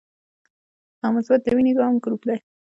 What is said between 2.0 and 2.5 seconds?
ګروپ دی